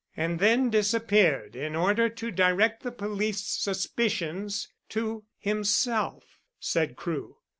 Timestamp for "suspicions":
3.45-4.67